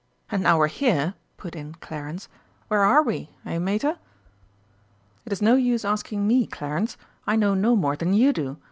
"And 0.31 0.41
now 0.41 0.57
we're 0.57 0.65
here," 0.67 1.13
put 1.37 1.55
in 1.55 1.75
Clarence, 1.75 2.27
"where 2.69 2.83
are 2.83 3.03
we, 3.03 3.29
eh, 3.45 3.59
Mater?" 3.59 3.99
"It 5.25 5.31
is 5.31 5.43
no 5.43 5.53
use 5.53 5.85
asking 5.85 6.25
me, 6.25 6.47
Clarence. 6.47 6.97
I 7.27 7.35
know 7.35 7.53
no 7.53 7.75
more 7.75 7.95
than 7.95 8.15
you 8.15 8.33
do. 8.33 8.57